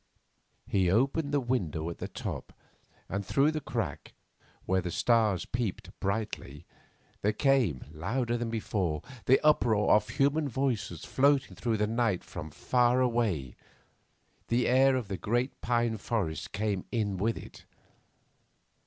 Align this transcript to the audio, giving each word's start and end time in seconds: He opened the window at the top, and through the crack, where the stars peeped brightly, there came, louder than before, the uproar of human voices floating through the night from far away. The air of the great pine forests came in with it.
He 0.65 0.89
opened 0.89 1.31
the 1.31 1.39
window 1.39 1.87
at 1.91 1.99
the 1.99 2.07
top, 2.07 2.53
and 3.07 3.23
through 3.23 3.51
the 3.51 3.61
crack, 3.61 4.13
where 4.65 4.81
the 4.81 4.89
stars 4.89 5.45
peeped 5.45 5.91
brightly, 5.99 6.65
there 7.21 7.33
came, 7.33 7.83
louder 7.91 8.35
than 8.35 8.49
before, 8.49 9.03
the 9.27 9.39
uproar 9.45 9.93
of 9.93 10.09
human 10.09 10.49
voices 10.49 11.05
floating 11.05 11.55
through 11.55 11.77
the 11.77 11.85
night 11.85 12.23
from 12.23 12.49
far 12.49 12.99
away. 12.99 13.55
The 14.47 14.67
air 14.67 14.95
of 14.95 15.07
the 15.07 15.17
great 15.17 15.61
pine 15.61 15.97
forests 15.97 16.47
came 16.47 16.83
in 16.91 17.17
with 17.17 17.37
it. 17.37 17.65